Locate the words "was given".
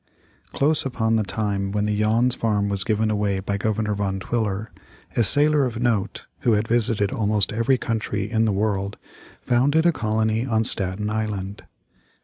2.69-3.11